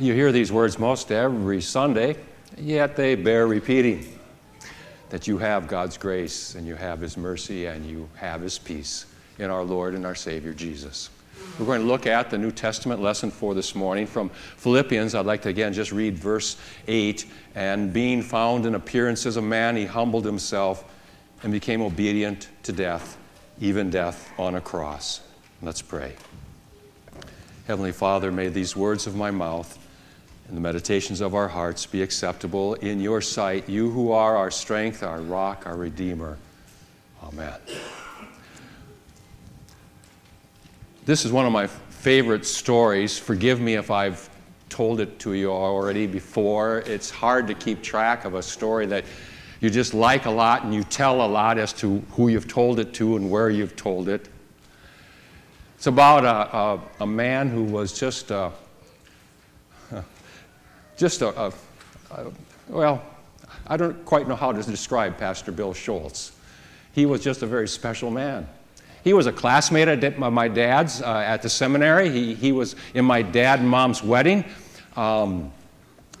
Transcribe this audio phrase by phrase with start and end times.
[0.00, 2.16] You hear these words most every Sunday,
[2.58, 4.18] yet they bear repeating
[5.10, 9.06] that you have God's grace and you have His mercy and you have His peace
[9.38, 11.10] in our Lord and our Savior Jesus.
[11.60, 15.14] We're going to look at the New Testament lesson for this morning from Philippians.
[15.14, 16.56] I'd like to again just read verse
[16.88, 17.24] 8.
[17.54, 20.84] And being found in appearance as a man, he humbled himself
[21.44, 23.16] and became obedient to death,
[23.60, 25.20] even death on a cross.
[25.62, 26.14] Let's pray.
[27.68, 29.78] Heavenly Father, may these words of my mouth
[30.48, 34.50] and the meditations of our hearts be acceptable in your sight, you who are our
[34.50, 36.36] strength, our rock, our Redeemer.
[37.22, 37.54] Amen.
[41.06, 43.18] This is one of my favorite stories.
[43.18, 44.28] Forgive me if I've
[44.68, 46.78] told it to you already before.
[46.86, 49.04] It's hard to keep track of a story that
[49.60, 52.78] you just like a lot and you tell a lot as to who you've told
[52.78, 54.28] it to and where you've told it.
[55.76, 58.52] It's about a, a, a man who was just a,
[60.96, 61.52] just a, a,
[62.10, 62.32] a,
[62.68, 63.02] well,
[63.66, 66.32] I don't quite know how to describe Pastor Bill Schultz.
[66.92, 68.48] He was just a very special man.
[69.02, 72.08] He was a classmate at my dad's uh, at the seminary.
[72.08, 74.44] He, he was in my dad and mom's wedding.
[74.96, 75.52] Um,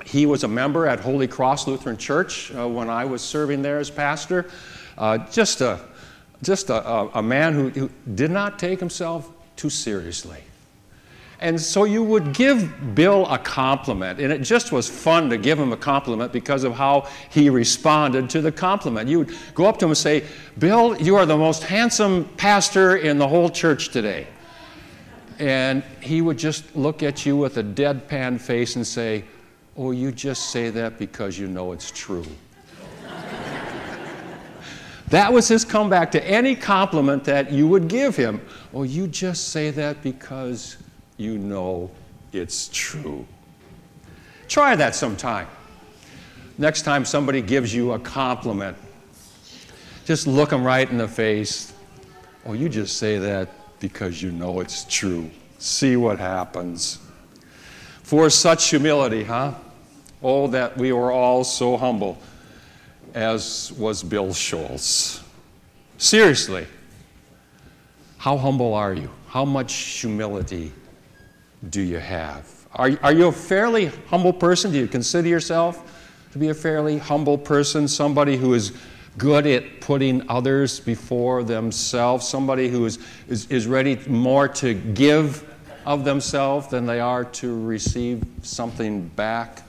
[0.04, 3.78] he was a member at Holy Cross Lutheran Church uh, when I was serving there
[3.78, 4.50] as pastor.
[4.98, 5.80] Uh, just a,
[6.42, 10.42] just a, a man who, who did not take himself too seriously.
[11.44, 15.58] And so you would give Bill a compliment, and it just was fun to give
[15.58, 19.10] him a compliment because of how he responded to the compliment.
[19.10, 20.24] You would go up to him and say,
[20.58, 24.26] Bill, you are the most handsome pastor in the whole church today.
[25.38, 29.26] And he would just look at you with a deadpan face and say,
[29.76, 32.24] Oh, you just say that because you know it's true.
[35.08, 38.40] that was his comeback to any compliment that you would give him.
[38.72, 40.78] Oh, you just say that because
[41.16, 41.90] you know
[42.32, 43.26] it's true.
[44.48, 45.46] Try that sometime.
[46.58, 48.76] Next time somebody gives you a compliment,
[50.04, 51.72] just look them right in the face.
[52.46, 53.48] Oh, you just say that
[53.80, 55.30] because you know it's true.
[55.58, 56.98] See what happens.
[58.02, 59.54] For such humility, huh?
[60.22, 62.18] Oh, that we were all so humble,
[63.14, 65.22] as was Bill Schultz.
[65.98, 66.66] Seriously,
[68.18, 69.10] how humble are you?
[69.28, 70.72] How much humility
[71.70, 72.46] do you have?
[72.74, 74.72] Are, are you a fairly humble person?
[74.72, 77.86] Do you consider yourself to be a fairly humble person?
[77.86, 78.72] Somebody who is
[79.16, 82.26] good at putting others before themselves?
[82.26, 82.98] Somebody who is,
[83.28, 85.48] is, is ready more to give
[85.86, 89.62] of themselves than they are to receive something back?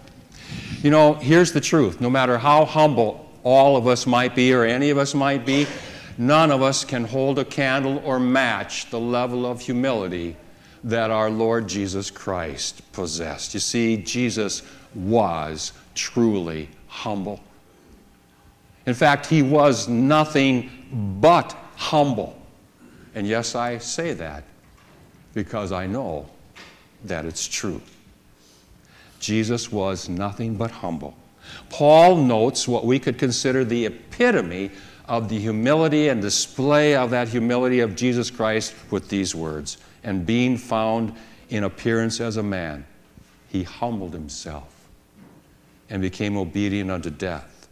[0.82, 4.64] You know, here's the truth no matter how humble all of us might be, or
[4.64, 5.68] any of us might be,
[6.18, 10.36] none of us can hold a candle or match the level of humility
[10.86, 13.56] that our Lord Jesus Christ possessed.
[13.56, 14.62] You see, Jesus
[14.94, 17.42] was truly humble.
[18.86, 22.40] In fact, he was nothing but humble.
[23.16, 24.44] And yes, I say that
[25.34, 26.30] because I know
[27.04, 27.82] that it's true.
[29.20, 31.18] Jesus was nothing but humble.
[31.72, 34.70] Paul notes what we could consider the epitome
[35.08, 40.26] of the humility and display of that humility of Jesus Christ with these words and
[40.26, 41.14] being found
[41.50, 42.86] in appearance as a man,
[43.50, 44.88] he humbled himself
[45.90, 47.68] and became obedient unto death,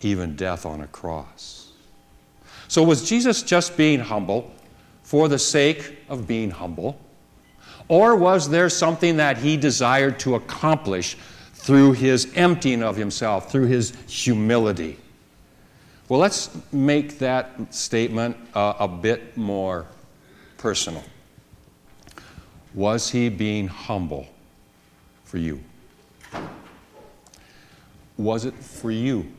[0.00, 1.72] even death on a cross.
[2.68, 4.50] So, was Jesus just being humble
[5.02, 6.98] for the sake of being humble?
[7.88, 11.16] Or was there something that he desired to accomplish
[11.52, 14.98] through his emptying of himself, through his humility?
[16.08, 19.86] Well, let's make that statement uh, a bit more
[20.56, 21.04] personal.
[22.74, 24.26] Was he being humble
[25.24, 25.62] for you?
[28.16, 29.30] Was it for you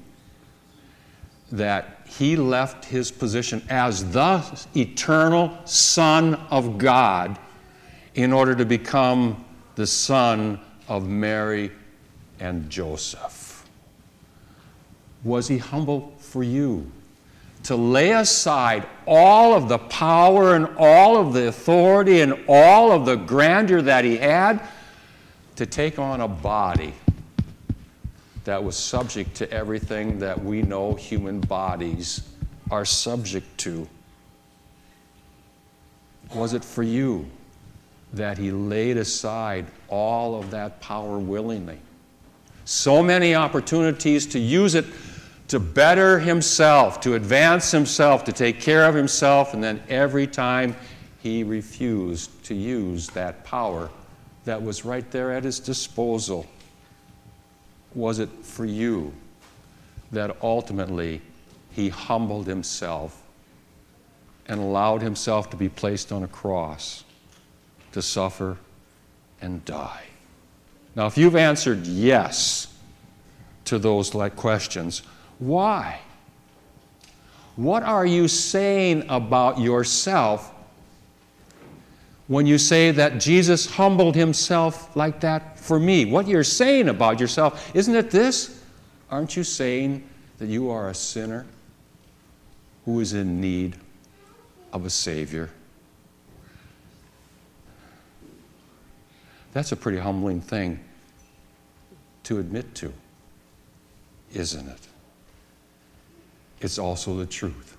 [1.51, 4.43] that he left his position as the
[4.75, 7.37] eternal Son of God
[8.15, 9.43] in order to become
[9.75, 11.71] the son of Mary
[12.39, 13.67] and Joseph?
[15.23, 16.91] Was he humble for you?
[17.63, 23.05] To lay aside all of the power and all of the authority and all of
[23.05, 24.61] the grandeur that he had
[25.55, 26.93] to take on a body
[28.43, 32.21] that was subject to everything that we know human bodies
[32.69, 33.87] are subject to.
[36.35, 37.25] Was it for you
[38.13, 41.77] that he laid aside all of that power willingly?
[42.65, 44.85] So many opportunities to use it
[45.53, 50.75] to better himself, to advance himself, to take care of himself, and then every time
[51.21, 53.91] he refused to use that power
[54.45, 56.47] that was right there at his disposal?
[57.93, 59.13] Was it for you
[60.11, 61.21] that ultimately
[61.69, 63.21] he humbled himself
[64.47, 67.03] and allowed himself to be placed on a cross
[67.91, 68.57] to suffer
[69.39, 70.05] and die?
[70.95, 72.73] Now, if you've answered yes
[73.65, 75.03] to those like questions,
[75.39, 75.99] why?
[77.55, 80.51] What are you saying about yourself
[82.27, 86.05] when you say that Jesus humbled himself like that for me?
[86.05, 88.61] What you're saying about yourself, isn't it this?
[89.11, 90.07] Aren't you saying
[90.39, 91.45] that you are a sinner
[92.85, 93.75] who is in need
[94.71, 95.49] of a Savior?
[99.53, 100.79] That's a pretty humbling thing
[102.23, 102.91] to admit to,
[104.33, 104.87] isn't it?
[106.63, 107.75] It's also the truth.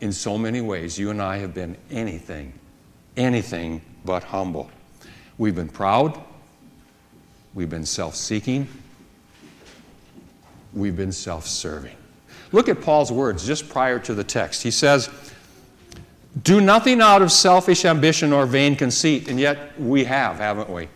[0.00, 2.52] In so many ways, you and I have been anything,
[3.16, 4.70] anything but humble.
[5.36, 6.18] We've been proud,
[7.52, 8.68] we've been self seeking,
[10.72, 11.96] we've been self serving.
[12.52, 14.62] Look at Paul's words just prior to the text.
[14.62, 15.10] He says,
[16.44, 19.26] Do nothing out of selfish ambition or vain conceit.
[19.28, 20.88] And yet we have, haven't we?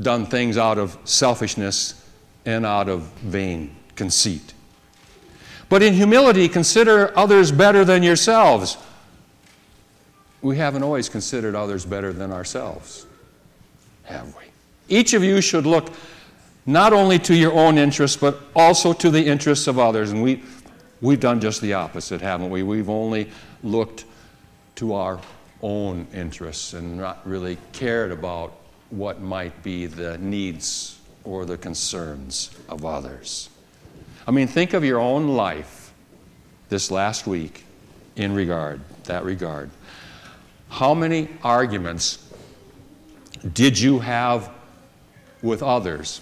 [0.00, 2.04] Done things out of selfishness
[2.44, 4.54] and out of vain conceit.
[5.70, 8.76] But in humility, consider others better than yourselves.
[10.42, 13.06] We haven't always considered others better than ourselves,
[14.02, 14.44] have we?
[14.88, 15.90] Each of you should look
[16.66, 20.10] not only to your own interests, but also to the interests of others.
[20.10, 20.42] And we,
[21.00, 22.64] we've done just the opposite, haven't we?
[22.64, 23.30] We've only
[23.62, 24.06] looked
[24.76, 25.20] to our
[25.62, 28.54] own interests and not really cared about
[28.90, 33.49] what might be the needs or the concerns of others.
[34.26, 35.92] I mean, think of your own life
[36.68, 37.64] this last week
[38.16, 39.70] in regard, that regard.
[40.68, 42.18] How many arguments
[43.52, 44.50] did you have
[45.42, 46.20] with others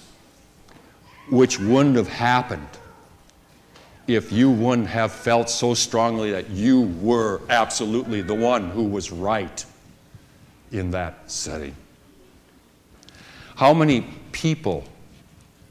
[1.28, 2.68] which wouldn't have happened
[4.06, 9.10] if you wouldn't have felt so strongly that you were absolutely the one who was
[9.10, 9.64] right
[10.70, 11.74] in that setting?
[13.56, 14.84] How many people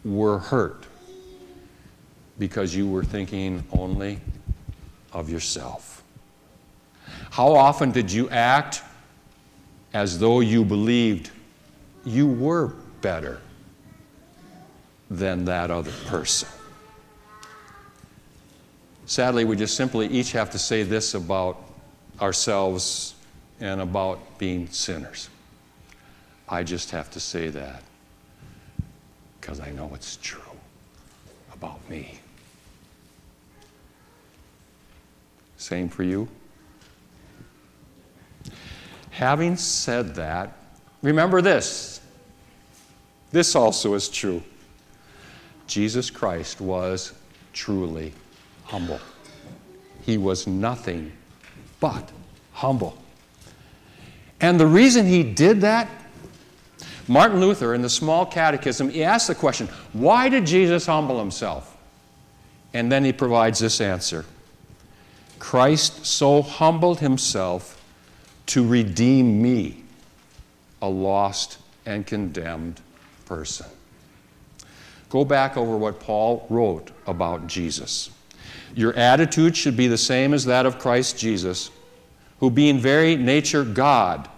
[0.03, 0.86] were hurt
[2.39, 4.19] because you were thinking only
[5.11, 6.03] of yourself?
[7.31, 8.81] How often did you act
[9.93, 11.31] as though you believed
[12.05, 13.41] you were better
[15.09, 16.49] than that other person?
[19.05, 21.57] Sadly, we just simply each have to say this about
[22.19, 23.15] ourselves
[23.59, 25.29] and about being sinners.
[26.49, 27.83] I just have to say that
[29.39, 30.41] because I know it's true
[31.53, 32.19] about me.
[35.57, 36.27] Same for you.
[39.09, 40.55] Having said that,
[41.01, 41.99] remember this.
[43.31, 44.43] This also is true.
[45.65, 47.13] Jesus Christ was
[47.51, 48.13] truly
[48.63, 48.99] humble.
[50.05, 51.11] He was nothing
[51.79, 52.09] but
[52.53, 52.97] humble.
[54.39, 55.89] And the reason he did that,
[57.07, 61.75] Martin Luther in the Small Catechism, he asked the question, why did Jesus humble himself?
[62.73, 64.25] And then he provides this answer
[65.39, 67.81] Christ so humbled himself
[68.47, 69.83] to redeem me,
[70.81, 72.81] a lost and condemned
[73.25, 73.67] person.
[75.09, 78.09] Go back over what Paul wrote about Jesus.
[78.75, 81.71] Your attitude should be the same as that of Christ Jesus,
[82.39, 84.29] who, being very nature God,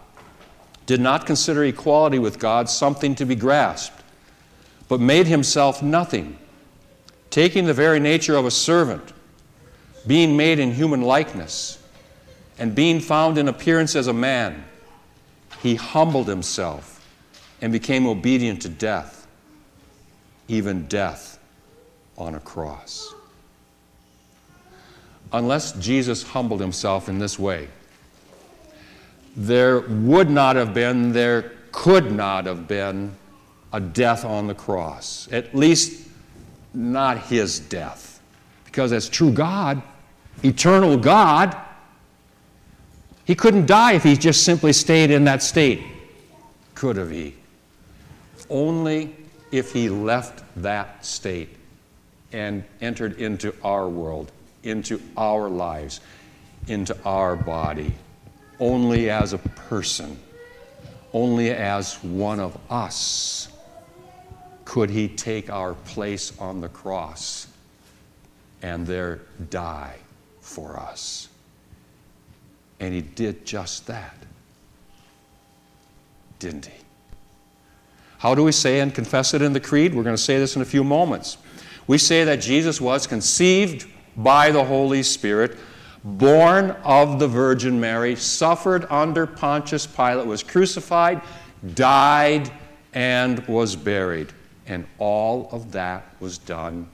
[0.85, 4.01] did not consider equality with God something to be grasped,
[4.87, 6.37] but made himself nothing,
[7.29, 9.13] taking the very nature of a servant
[10.09, 11.77] being made in human likeness,
[12.57, 14.65] and being found in appearance as a man,
[15.61, 17.07] he humbled himself
[17.61, 19.27] and became obedient to death,
[20.47, 21.37] even death
[22.17, 23.13] on a cross.
[25.31, 27.67] Unless Jesus humbled himself in this way,
[29.35, 33.15] there would not have been, there could not have been
[33.71, 35.29] a death on the cross.
[35.31, 36.07] At least
[36.73, 38.19] not his death.
[38.65, 39.83] Because as true God,
[40.43, 41.55] eternal God,
[43.25, 45.83] he couldn't die if he just simply stayed in that state.
[46.75, 47.35] Could have he?
[48.49, 49.15] Only
[49.51, 51.55] if he left that state
[52.31, 54.31] and entered into our world,
[54.63, 55.99] into our lives,
[56.67, 57.93] into our body,
[58.59, 60.17] only as a person,
[61.13, 63.49] only as one of us,
[64.65, 67.47] could he take our place on the cross
[68.61, 69.19] and there
[69.49, 69.95] die
[70.49, 71.29] for us.
[72.79, 74.15] And he did just that.
[76.39, 76.79] didn't he?
[78.19, 79.93] How do we say and confess it in the Creed?
[79.93, 81.37] We're going to say this in a few moments.
[81.87, 85.57] We say that Jesus was conceived by the Holy Spirit,
[86.03, 91.21] born of the Virgin Mary, suffered under Pontius Pilate, was crucified,
[91.75, 92.51] died,
[92.93, 94.31] and was buried.
[94.65, 96.87] And all of that was done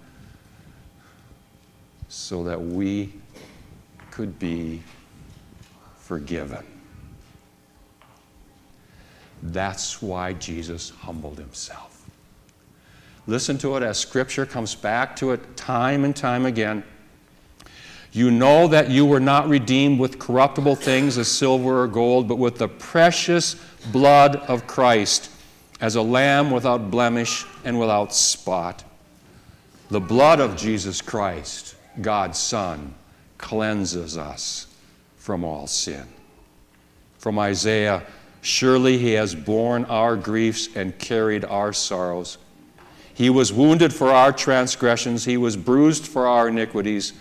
[2.07, 3.13] so that we
[4.15, 4.81] could be
[5.98, 6.65] forgiven.
[9.43, 12.10] That's why Jesus humbled himself.
[13.27, 16.86] Listen to it as Scripture comes back to it time and time again.
[18.13, 22.38] You know that you were not redeemed with corruptible things as silver or gold, but
[22.38, 23.55] with the precious
[23.91, 25.29] blood of Christ,
[25.81, 28.81] as a lamb without blemish and without spot.
[29.89, 32.93] The blood of Jesus Christ, God's Son,
[33.45, 34.67] cleanses us
[35.17, 36.05] from all sin.
[37.17, 38.03] From Isaiah
[38.45, 42.37] Surely he has borne our griefs and carried our sorrows.
[43.11, 47.13] He was wounded for our transgressions, he was bruised for our iniquities.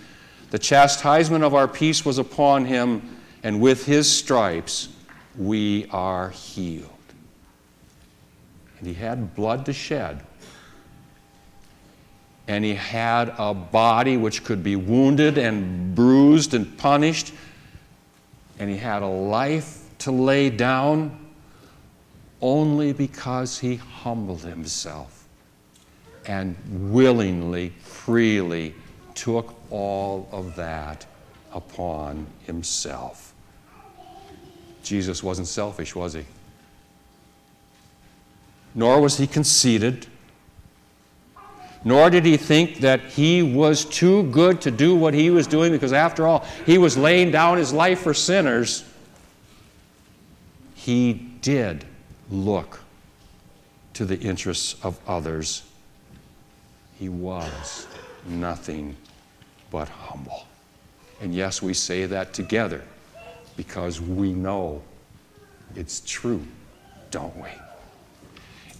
[0.50, 4.90] The chastisement of our peace was upon him, and with his stripes
[5.35, 6.90] we are healed.
[8.78, 10.21] And he had blood to shed.
[12.47, 17.33] And he had a body which could be wounded and bruised and punished.
[18.59, 21.19] And he had a life to lay down
[22.41, 25.27] only because he humbled himself
[26.27, 26.57] and
[26.93, 28.75] willingly, freely
[29.15, 31.07] took all of that
[31.53, 33.35] upon himself.
[34.83, 36.25] Jesus wasn't selfish, was he?
[38.75, 40.07] Nor was he conceited.
[41.85, 45.71] Nor did he think that he was too good to do what he was doing
[45.71, 48.85] because, after all, he was laying down his life for sinners
[50.85, 51.83] he did
[52.31, 52.81] look
[53.95, 55.62] to the interests of others.
[56.99, 57.87] He was
[58.26, 58.95] nothing
[59.71, 60.45] but humble.
[61.23, 62.83] And yes, we say that together
[63.57, 64.83] because we know
[65.75, 66.45] it's true,
[67.11, 67.49] don't we?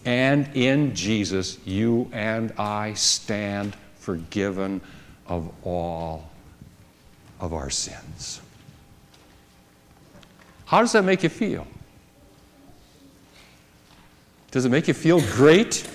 [0.04, 4.80] And in Jesus, you and I stand forgiven
[5.26, 6.30] of all
[7.40, 8.40] of our sins.
[10.66, 11.66] How does that make you feel?
[14.50, 15.88] Does it make you feel great?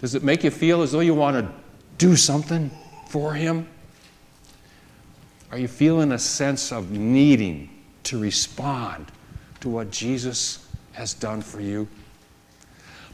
[0.00, 1.52] Does it make you feel as though you want to
[1.98, 2.70] do something
[3.08, 3.66] for Him?
[5.50, 7.70] Are you feeling a sense of needing
[8.04, 9.06] to respond
[9.60, 10.63] to what Jesus
[10.94, 11.86] has done for you?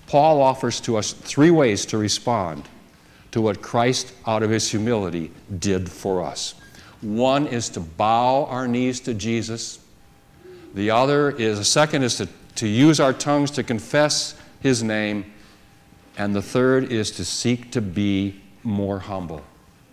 [0.06, 2.68] Paul offers to us three ways to respond
[3.32, 6.54] to what Christ, out of his humility, did for us.
[7.00, 9.78] One is to bow our knees to Jesus.
[10.74, 15.32] The other is, a second is to to use our tongues to confess His name.
[16.18, 19.42] And the third is to seek to be more humble,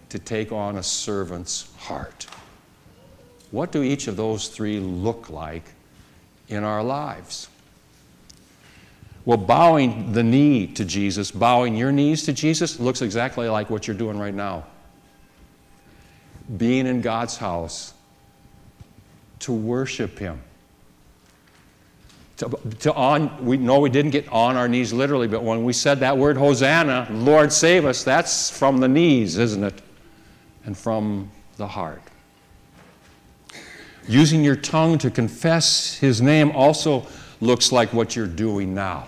[0.09, 2.27] to take on a servant's heart.
[3.51, 5.63] What do each of those three look like
[6.49, 7.47] in our lives?
[9.27, 13.85] Well, bowing the knee to Jesus, bowing your knees to Jesus, looks exactly like what
[13.85, 14.65] you're doing right now.
[16.55, 17.93] Being in God's house
[19.39, 20.41] to worship Him,
[22.37, 25.73] to, to on, we know we didn't get on our knees literally, but when we
[25.73, 29.81] said that word Hosanna, Lord save us, that's from the knees, isn't it?
[30.63, 32.01] And from the heart.
[34.07, 37.05] Using your tongue to confess his name also
[37.39, 39.07] looks like what you're doing now.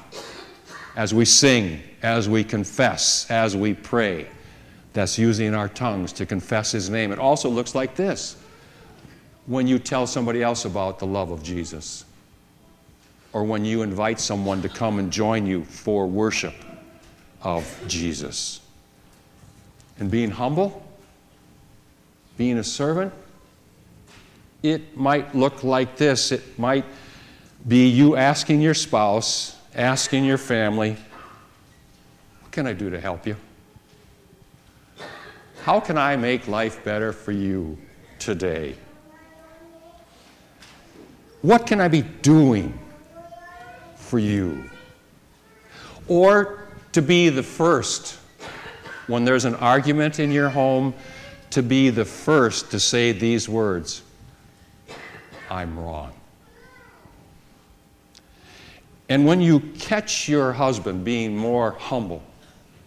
[0.95, 4.27] As we sing, as we confess, as we pray,
[4.93, 7.11] that's using our tongues to confess his name.
[7.11, 8.37] It also looks like this
[9.45, 12.05] when you tell somebody else about the love of Jesus
[13.33, 16.53] or when you invite someone to come and join you for worship
[17.41, 18.61] of Jesus.
[19.99, 20.85] And being humble,
[22.37, 23.13] being a servant,
[24.63, 26.31] it might look like this.
[26.31, 26.85] It might
[27.67, 30.97] be you asking your spouse, asking your family,
[32.41, 33.35] What can I do to help you?
[35.63, 37.77] How can I make life better for you
[38.17, 38.75] today?
[41.41, 42.77] What can I be doing
[44.09, 44.67] for you.
[46.07, 48.17] Or to be the first
[49.05, 50.95] when there's an argument in your home,
[51.51, 54.01] to be the first to say these words
[55.49, 56.11] I'm wrong.
[59.09, 62.21] And when you catch your husband being more humble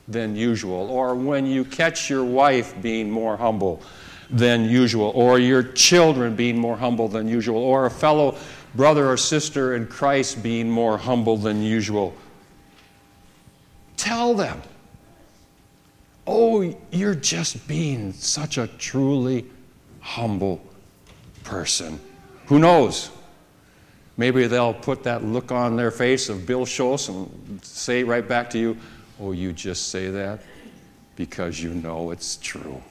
[0.07, 3.83] than usual, or when you catch your wife being more humble
[4.31, 8.37] than usual, or your children being more humble than usual, or a fellow
[8.75, 12.15] brother or sister in Christ being more humble than usual,
[13.97, 14.63] tell them,
[16.27, 19.45] oh, you're just being such a truly
[20.01, 20.65] humble
[21.45, 21.99] person.
[22.47, 23.11] Who knows?
[24.17, 28.51] Maybe they'll put that look on their face of Bill Schultz and say right back
[28.51, 28.77] to you,
[29.21, 30.41] Oh, you just say that
[31.17, 32.83] because you know it's true.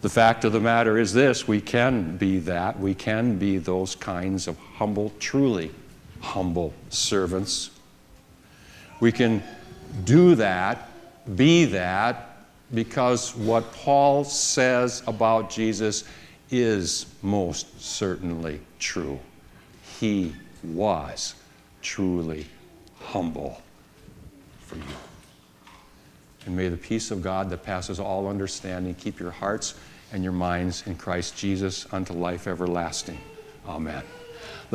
[0.00, 2.78] The fact of the matter is this we can be that.
[2.78, 5.70] We can be those kinds of humble, truly
[6.20, 7.70] humble servants.
[9.00, 9.42] We can
[10.04, 10.90] do that,
[11.36, 12.38] be that,
[12.72, 16.04] because what Paul says about Jesus
[16.50, 19.18] is most certainly true.
[20.00, 21.34] He was
[21.82, 22.46] truly
[23.00, 23.60] humble
[24.60, 24.82] for you.
[26.46, 29.74] And may the peace of God that passes all understanding keep your hearts
[30.12, 33.18] and your minds in Christ Jesus unto life everlasting.
[33.66, 34.02] Amen.